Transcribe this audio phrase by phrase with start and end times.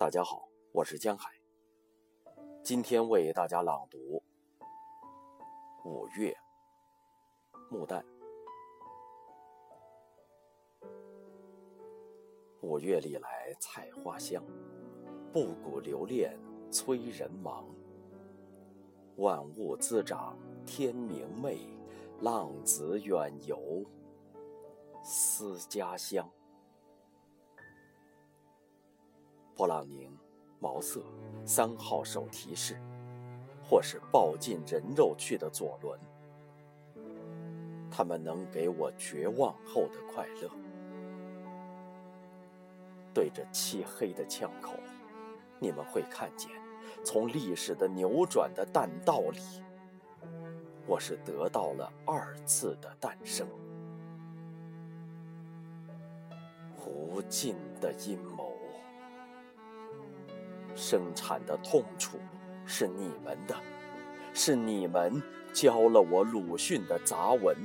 [0.00, 1.30] 大家好，我是江海。
[2.64, 4.22] 今天为大家朗读
[5.86, 6.34] 《五月》
[7.68, 8.02] 木旦。
[12.62, 14.42] 五月里来菜花香，
[15.34, 16.34] 布谷留恋
[16.72, 17.68] 催人忙。
[19.16, 21.68] 万物滋长天明媚，
[22.22, 23.84] 浪子远游
[25.02, 26.26] 思家乡。
[29.60, 30.10] 勃朗宁、
[30.58, 31.02] 毛瑟
[31.44, 32.80] 三号手提式，
[33.62, 36.00] 或是抱进人肉去的左轮，
[37.90, 40.48] 他们能给我绝望后的快乐。
[43.12, 44.72] 对着漆黑的枪口，
[45.58, 46.50] 你们会看见，
[47.04, 49.40] 从历史的扭转的弹道里，
[50.86, 53.46] 我是得到了二次的诞生。
[56.86, 58.49] 无尽的阴谋。
[60.74, 62.18] 生产的痛楚
[62.64, 63.54] 是你们的，
[64.32, 67.56] 是你们教了我鲁迅的杂文。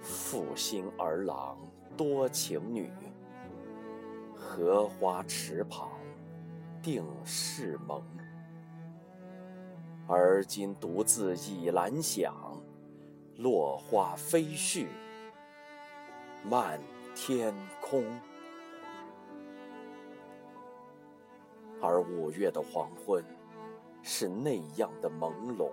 [0.00, 1.56] 负心儿郎
[1.96, 2.90] 多情女，
[4.34, 5.90] 荷花池旁
[6.82, 8.02] 定是盟。
[10.08, 12.34] 而今独自倚栏想，
[13.36, 14.86] 落花飞絮
[16.44, 16.80] 满
[17.14, 18.04] 天空。
[21.82, 23.24] 而五月的黄昏，
[24.02, 25.70] 是那样的朦胧，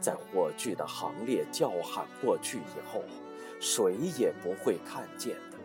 [0.00, 3.02] 在火炬的行列叫喊过去以后，
[3.60, 5.58] 谁也不会看见的。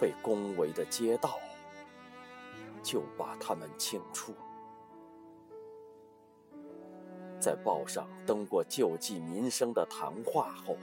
[0.00, 1.38] 被恭维的街道，
[2.82, 4.32] 就把它们清出。
[7.38, 10.76] 在报上登过救济民生的谈话后，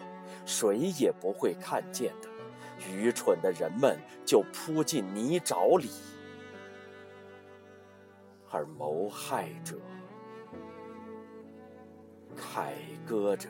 [0.46, 2.37] 谁也不会看见的。
[2.86, 5.90] 愚蠢的人们就扑进泥沼里，
[8.52, 9.78] 而谋害者
[12.36, 13.50] 凯歌着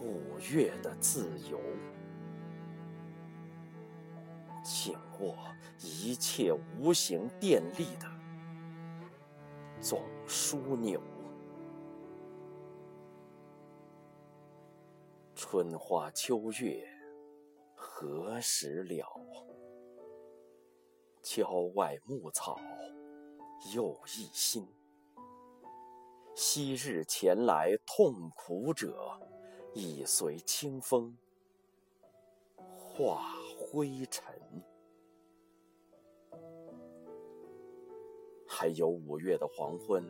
[0.00, 1.60] 五月的自由，
[4.64, 5.36] 紧握
[5.80, 8.06] 一切无形电力的
[9.80, 11.00] 总枢纽。
[15.34, 16.91] 春花秋月。
[18.02, 19.06] 何时了？
[21.22, 22.58] 郊外牧草
[23.72, 24.66] 又一新。
[26.34, 29.20] 昔日前来痛苦者，
[29.72, 31.16] 已随清风
[32.76, 34.34] 化灰尘。
[38.48, 40.04] 还有五月的黄昏，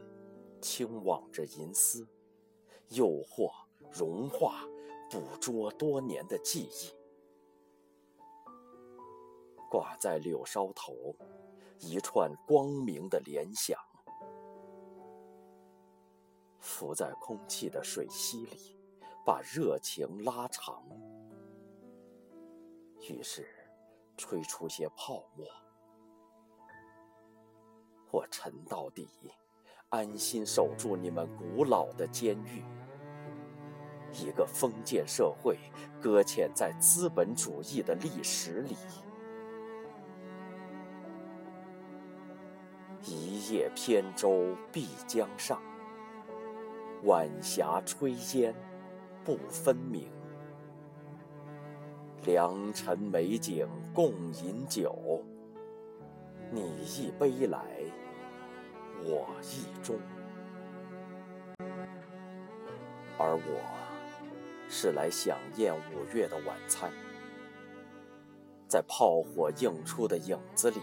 [0.63, 2.09] 轻望着银丝，
[2.89, 3.53] 诱惑、
[3.91, 4.67] 融化、
[5.11, 7.02] 捕捉多年的记忆。
[9.73, 11.17] 挂在柳梢头，
[11.79, 13.81] 一串光明的联想，
[16.59, 18.77] 浮在空气的水溪里，
[19.25, 20.85] 把热情拉长，
[23.09, 23.49] 于是
[24.19, 25.47] 吹出些泡沫。
[28.11, 29.09] 我沉到底，
[29.89, 32.63] 安心守住你们古老的监狱。
[34.13, 35.59] 一个封建社会
[35.99, 38.77] 搁浅在资本主义的历史里。
[43.53, 45.61] 夜扁舟碧江上，
[47.03, 48.55] 晚霞炊烟
[49.23, 50.09] 不分明。
[52.25, 55.23] 良辰美景共饮酒，
[56.51, 57.63] 你一杯来，
[59.05, 59.99] 我一盅。
[63.19, 63.61] 而我
[64.67, 66.91] 是来享宴五月的晚餐，
[68.67, 70.81] 在炮火映出的影子里。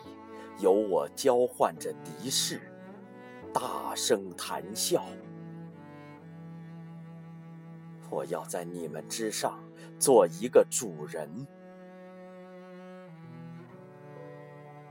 [0.60, 2.60] 由我交换着敌视，
[3.54, 5.06] 大声谈笑。
[8.10, 9.58] 我要在你们之上
[9.98, 11.30] 做一个主人，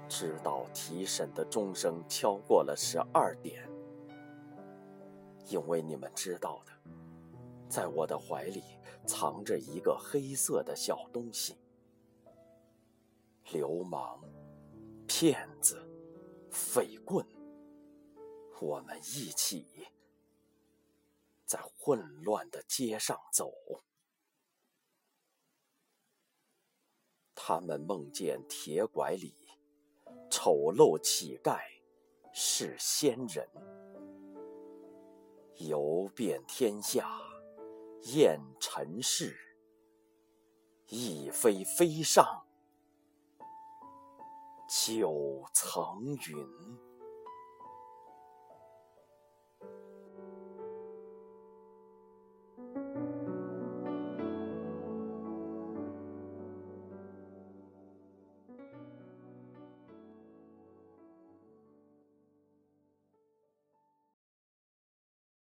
[0.09, 3.69] 直到提审的钟声敲过了十二点。
[5.49, 6.73] 因为你们知道的，
[7.69, 8.63] 在我的怀里
[9.05, 11.57] 藏着一个黑色的小东西，
[13.53, 14.19] 流氓。
[15.21, 15.83] 骗子，
[16.49, 17.27] 匪棍，
[18.61, 19.67] 我们一起
[21.45, 23.53] 在混乱的街上走。
[27.35, 29.35] 他们梦见铁拐李、
[30.31, 31.59] 丑陋乞丐
[32.33, 33.45] 是仙人，
[35.57, 37.11] 游遍天下，
[38.15, 39.37] 厌尘世，
[40.87, 42.45] 亦非飞上。
[44.69, 46.88] 九层云。